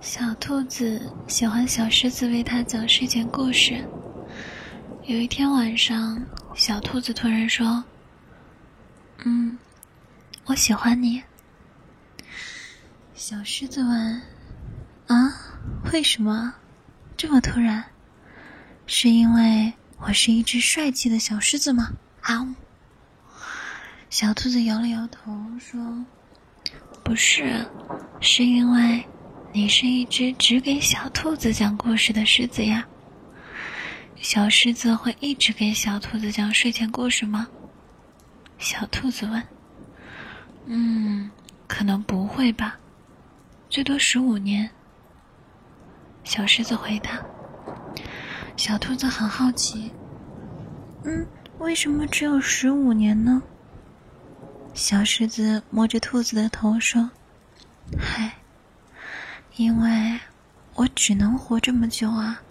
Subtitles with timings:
[0.00, 3.84] 小兔子喜欢小狮子为它讲睡前故事。
[5.04, 6.20] 有一天晚上，
[6.54, 7.82] 小兔子突然说
[9.24, 9.58] ：“嗯，
[10.44, 11.22] 我喜欢你。”
[13.14, 14.22] 小狮子问
[15.08, 15.32] ：“啊，
[15.92, 16.54] 为什么
[17.16, 17.84] 这么突然？
[18.86, 21.90] 是因为我是一只帅气的小狮子吗？”
[22.22, 22.54] 啊！
[24.08, 26.04] 小兔子摇了摇头说
[27.02, 27.66] ：“不是，
[28.20, 29.04] 是因为。”
[29.56, 32.86] 你是一只只给小兔子讲故事的狮子呀。
[34.16, 37.48] 小狮子会一直给小兔子讲睡前故事吗？
[38.58, 39.42] 小兔子问。
[40.66, 41.30] 嗯，
[41.66, 42.78] 可能不会吧，
[43.70, 44.68] 最多十五年。
[46.22, 47.24] 小狮子回答。
[48.58, 49.90] 小兔子很好奇。
[51.04, 51.26] 嗯，
[51.60, 53.42] 为什么只有十五年呢？
[54.74, 57.10] 小狮子摸着兔子的头说
[57.98, 58.30] ：“嗨。”
[59.56, 60.20] 因为，
[60.74, 62.42] 我只能活这么久啊。